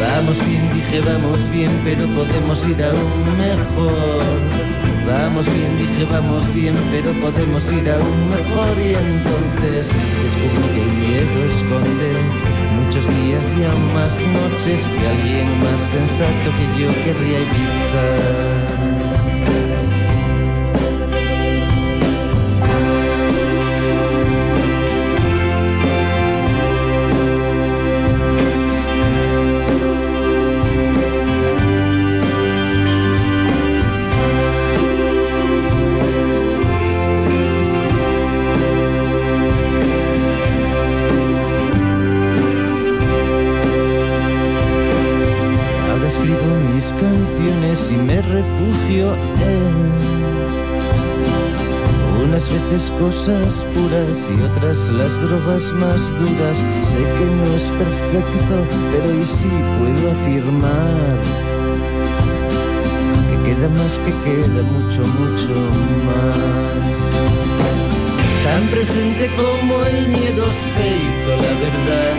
Vamos 0.00 0.46
bien, 0.46 0.74
dije, 0.74 1.00
vamos 1.00 1.50
bien, 1.50 1.70
pero 1.84 2.06
podemos 2.08 2.66
ir 2.66 2.82
aún 2.82 3.38
mejor. 3.38 4.71
Vamos 5.06 5.46
bien, 5.52 5.76
dije, 5.78 6.04
vamos 6.10 6.54
bien, 6.54 6.74
pero 6.90 7.12
podemos 7.20 7.70
ir 7.72 7.90
aún 7.90 8.30
mejor. 8.30 8.78
Y 8.78 8.94
entonces 8.94 9.88
descubrí 9.88 10.68
que 10.74 10.82
el 10.82 10.92
miedo 11.02 11.44
esconde 11.44 12.12
muchos 12.76 13.06
días 13.08 13.44
y 13.58 13.64
aún 13.64 13.94
más 13.94 14.20
noches 14.20 14.86
que 14.88 15.08
alguien 15.08 15.58
más 15.60 15.80
sensato 15.90 16.50
que 16.56 16.80
yo 16.80 16.88
querría 17.04 17.38
evitar. 17.38 18.71
Veces 52.82 52.90
cosas 52.98 53.64
puras 53.74 54.28
y 54.30 54.42
otras 54.42 54.90
las 54.90 55.20
drogas 55.20 55.72
más 55.74 56.00
duras. 56.18 56.58
Sé 56.82 56.98
que 56.98 57.24
no 57.24 57.44
es 57.54 57.70
perfecto, 57.70 58.66
pero 58.92 59.20
y 59.20 59.24
sí 59.24 59.48
puedo 59.78 60.10
afirmar 60.12 61.18
que 63.28 63.36
queda 63.50 63.68
más 63.68 63.98
que 63.98 64.12
queda 64.24 64.62
mucho, 64.62 65.02
mucho 65.20 65.54
más. 66.06 66.36
Tan 68.44 68.66
presente 68.68 69.30
como 69.36 69.84
el 69.84 70.08
miedo 70.08 70.44
se 70.52 70.86
hizo 71.02 71.30
la 71.36 71.52
verdad. 71.66 72.16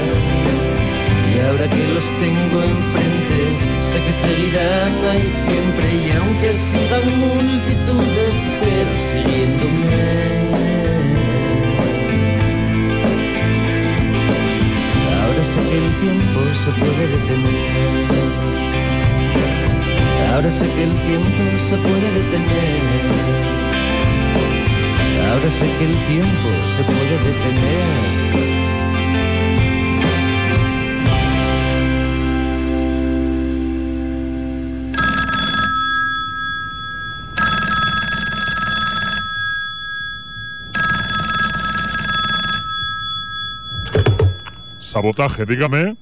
Y 1.33 1.39
ahora 1.47 1.67
que 1.67 1.87
los 1.87 2.05
tengo 2.21 2.63
enfrente, 2.63 3.39
sé 3.81 3.97
que 4.05 4.13
seguirán 4.13 4.93
ahí 5.11 5.29
siempre 5.45 5.87
y 5.95 6.11
aunque 6.11 6.53
sigan 6.53 7.19
multitudes 7.19 8.35
persiguiéndome. 8.61 10.52
El 15.77 15.91
tiempo 15.99 16.39
se 16.53 16.71
puede 16.71 17.07
detener. 17.07 18.03
Ahora 20.33 20.51
sé 20.51 20.67
que 20.73 20.83
el 20.83 20.95
tiempo 21.01 21.43
se 21.59 21.77
puede 21.77 22.11
detener. 22.11 22.81
Ahora 25.29 25.51
sé 25.51 25.67
que 25.77 25.85
el 25.85 26.05
tiempo 26.05 26.49
se 26.75 26.83
puede 26.83 27.17
detener. 27.27 28.62
Sabotaje, 44.93 45.43
dígame. 45.45 45.95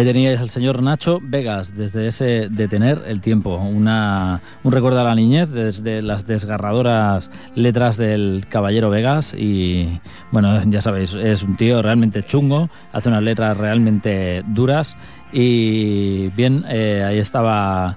Ahí 0.00 0.06
teníais 0.06 0.40
al 0.40 0.48
señor 0.48 0.82
Nacho 0.82 1.20
Vegas, 1.22 1.76
desde 1.76 2.06
ese 2.06 2.48
Detener 2.48 3.02
el 3.06 3.20
Tiempo, 3.20 3.56
una, 3.56 4.40
un 4.64 4.72
recuerdo 4.72 4.98
a 5.00 5.04
la 5.04 5.14
niñez 5.14 5.50
desde 5.50 6.00
las 6.00 6.26
desgarradoras 6.26 7.30
letras 7.54 7.98
del 7.98 8.46
Caballero 8.48 8.88
Vegas 8.88 9.34
y 9.36 10.00
bueno, 10.32 10.58
ya 10.64 10.80
sabéis, 10.80 11.12
es 11.12 11.42
un 11.42 11.54
tío 11.58 11.82
realmente 11.82 12.22
chungo, 12.22 12.70
hace 12.94 13.10
unas 13.10 13.22
letras 13.22 13.58
realmente 13.58 14.42
duras 14.46 14.96
y 15.34 16.28
bien, 16.28 16.64
eh, 16.70 17.04
ahí 17.06 17.18
estaba 17.18 17.94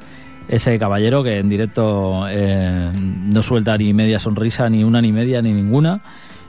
ese 0.50 0.78
caballero 0.78 1.24
que 1.24 1.40
en 1.40 1.48
directo 1.48 2.26
eh, 2.28 2.92
no 2.98 3.42
suelta 3.42 3.78
ni 3.78 3.94
media 3.94 4.20
sonrisa, 4.20 4.70
ni 4.70 4.84
una, 4.84 5.02
ni 5.02 5.14
media, 5.14 5.42
ni 5.42 5.54
ninguna. 5.54 6.02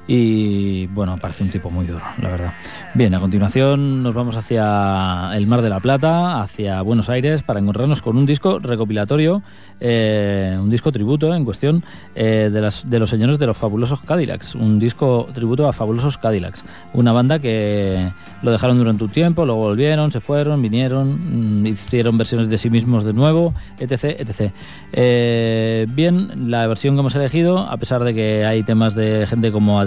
Y 0.07 0.87
bueno, 0.89 1.17
parece 1.19 1.45
un 1.45 1.51
tipo 1.51 1.71
muy 1.71 1.87
duro, 1.87 2.05
la 2.21 2.29
verdad. 2.29 2.53
Bien, 2.93 3.15
a 3.15 3.21
continuación 3.21 4.03
nos 4.03 4.15
vamos 4.15 4.37
hacia 4.37 5.31
el 5.35 5.47
Mar 5.47 5.63
de 5.63 5.71
la 5.71 5.81
Plata, 5.81 6.43
hacia 6.43 6.83
Buenos 6.83 7.09
Aires, 7.09 7.43
para 7.43 7.59
encontrarnos 7.61 8.03
con 8.03 8.19
un 8.19 8.27
disco 8.27 8.59
recopilatorio, 8.59 9.43
eh, 9.81 10.57
un 10.61 10.69
disco 10.69 10.93
tributo 10.93 11.35
en 11.35 11.45
cuestión 11.47 11.85
eh, 12.15 12.51
de, 12.53 12.61
las, 12.61 12.89
de 12.89 12.99
los 12.99 13.09
señores 13.09 13.39
de 13.39 13.47
los 13.47 13.57
fabulosos 13.57 14.03
Cadillacs, 14.03 14.55
un 14.55 14.79
disco 14.79 15.27
tributo 15.33 15.67
a 15.67 15.73
fabulosos 15.73 16.19
Cadillacs, 16.19 16.65
una 16.93 17.13
banda 17.13 17.39
que 17.39 18.13
lo 18.43 18.51
dejaron 18.51 18.77
durante 18.77 19.05
un 19.05 19.11
tiempo, 19.11 19.47
luego 19.47 19.63
volvieron, 19.63 20.11
se 20.11 20.21
fueron, 20.21 20.61
vinieron, 20.61 21.63
mm, 21.63 21.67
hicieron 21.67 22.19
versiones 22.19 22.51
de 22.51 22.59
sí 22.59 22.69
mismos 22.69 23.05
de 23.05 23.15
nuevo, 23.15 23.55
etc. 23.79 24.17
etc. 24.19 24.53
Eh, 24.93 25.87
bien, 25.89 26.51
la 26.51 26.67
versión 26.67 26.95
que 26.95 27.01
hemos 27.01 27.15
elegido, 27.15 27.59
a 27.59 27.77
pesar 27.79 28.05
de 28.05 28.13
que 28.13 28.45
hay 28.45 28.63
temas 28.63 28.95
de 28.95 29.27
gente 29.27 29.51
como 29.51 29.81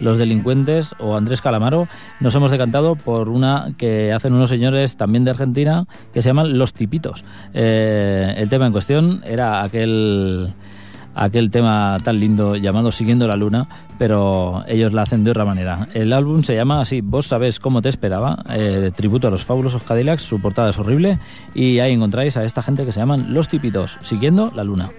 Los 0.00 0.16
Delincuentes 0.16 0.94
o 0.98 1.16
Andrés 1.16 1.40
Calamaro, 1.40 1.88
nos 2.20 2.34
hemos 2.34 2.50
decantado 2.50 2.96
por 2.96 3.28
una 3.28 3.72
que 3.76 4.12
hacen 4.12 4.34
unos 4.34 4.50
señores 4.50 4.96
también 4.96 5.24
de 5.24 5.30
Argentina 5.30 5.86
que 6.12 6.22
se 6.22 6.28
llaman 6.28 6.58
Los 6.58 6.72
Tipitos. 6.72 7.24
Eh, 7.54 8.34
el 8.36 8.48
tema 8.48 8.66
en 8.66 8.72
cuestión 8.72 9.22
era 9.24 9.62
aquel 9.62 10.48
aquel 11.16 11.50
tema 11.50 11.96
tan 12.04 12.20
lindo 12.20 12.56
llamado 12.56 12.92
Siguiendo 12.92 13.26
la 13.26 13.36
Luna, 13.36 13.68
pero 13.98 14.64
ellos 14.68 14.92
la 14.92 15.02
hacen 15.02 15.24
de 15.24 15.30
otra 15.30 15.44
manera. 15.44 15.88
El 15.94 16.12
álbum 16.12 16.42
se 16.42 16.54
llama 16.54 16.80
así, 16.80 17.00
Vos 17.00 17.26
sabés 17.26 17.58
cómo 17.58 17.80
te 17.80 17.88
esperaba, 17.88 18.44
eh, 18.50 18.92
tributo 18.94 19.26
a 19.26 19.30
los 19.30 19.44
fabulosos 19.44 19.82
Cadillacs, 19.82 20.22
su 20.22 20.40
portada 20.40 20.70
es 20.70 20.78
horrible, 20.78 21.18
y 21.54 21.78
ahí 21.78 21.92
encontráis 21.92 22.36
a 22.36 22.44
esta 22.44 22.62
gente 22.62 22.84
que 22.84 22.92
se 22.92 23.00
llaman 23.00 23.32
Los 23.32 23.48
Tipitos, 23.48 23.98
Siguiendo 24.02 24.52
la 24.54 24.62
Luna. 24.62 24.90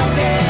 não 0.00 0.14
quer. 0.14 0.49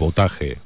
Sabotaje. 0.00 0.56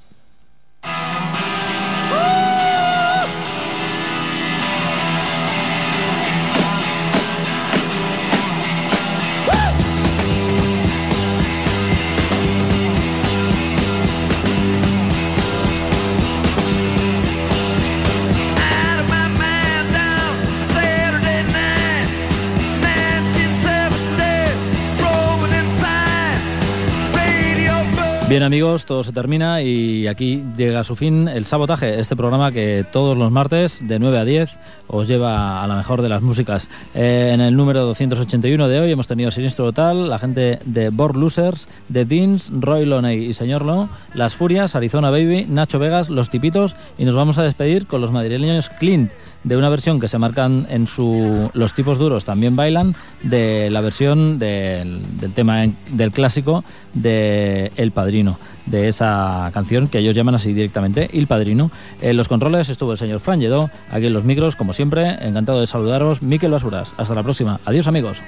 Bien 28.35 28.43
amigos, 28.43 28.85
todo 28.85 29.05
se 29.05 29.13
termina 29.13 29.63
y 29.63 30.09
aquí 30.09 30.43
llega 30.57 30.81
a 30.81 30.83
su 30.83 30.97
fin 30.97 31.29
el 31.29 31.45
sabotaje, 31.45 32.01
este 32.01 32.17
programa 32.17 32.51
que 32.51 32.85
todos 32.91 33.17
los 33.17 33.31
martes 33.31 33.87
de 33.87 34.01
9 34.01 34.19
a 34.19 34.25
10 34.25 34.59
os 34.89 35.07
lleva 35.07 35.63
a 35.63 35.69
la 35.69 35.77
mejor 35.77 36.03
de 36.03 36.09
las 36.09 36.21
músicas. 36.21 36.69
Eh, 36.97 37.31
en 37.33 37.41
el 37.41 37.57
número 37.57 37.85
281 37.85 38.67
de 38.67 38.81
hoy 38.81 38.91
hemos 38.91 39.07
tenido 39.07 39.31
Sinistro 39.31 39.67
Total, 39.67 40.11
la 40.11 40.19
gente 40.19 40.59
de 40.65 40.89
Born 40.89 41.21
Losers, 41.21 41.69
The 41.93 42.07
Deans, 42.07 42.51
Roy 42.53 42.87
Loney 42.87 43.25
y 43.25 43.35
Señor 43.35 43.65
Lo, 43.65 43.89
Las 44.15 44.35
Furias, 44.35 44.75
Arizona 44.75 45.11
Baby, 45.11 45.47
Nacho 45.49 45.79
Vegas, 45.79 46.09
Los 46.09 46.29
Tipitos 46.29 46.75
y 46.99 47.05
nos 47.05 47.15
vamos 47.15 47.39
a 47.39 47.45
despedir 47.45 47.87
con 47.87 48.01
los 48.01 48.11
madrileños 48.11 48.69
Clint 48.69 49.13
de 49.45 49.57
una 49.57 49.69
versión 49.69 50.01
que 50.01 50.09
se 50.09 50.19
marcan 50.19 50.67
en 50.71 50.87
su 50.87 51.51
Los 51.55 51.75
tipos 51.75 51.99
duros 51.99 52.25
también 52.25 52.57
bailan 52.57 52.95
de 53.23 53.71
la 53.71 53.81
versión 53.81 54.39
del, 54.39 55.01
del 55.21 55.33
tema 55.33 55.67
del 55.91 56.13
clásico 56.13 56.65
de 56.95 57.71
El 57.77 57.93
Padrino, 57.93 58.39
de 58.67 58.89
esa 58.89 59.51
canción 59.53 59.87
que 59.87 59.99
ellos 59.99 60.15
llaman 60.15 60.35
así 60.35 60.53
directamente, 60.53 61.11
El 61.13 61.27
Padrino. 61.27 61.71
En 62.01 62.17
los 62.17 62.29
controles 62.29 62.69
estuvo 62.69 62.93
el 62.93 62.99
señor 62.99 63.21
Fran 63.21 63.41
Lledó, 63.41 63.71
aquí 63.91 64.07
en 64.07 64.13
los 64.13 64.25
micros, 64.25 64.57
como 64.57 64.73
siempre, 64.73 65.19
encantado 65.21 65.61
de 65.61 65.67
saludaros, 65.67 66.23
Miquel 66.23 66.51
Basuras. 66.51 66.93
Hasta 66.97 67.15
la 67.15 67.23
próxima. 67.23 67.61
Adiós 67.65 67.87
amigos. 67.87 68.23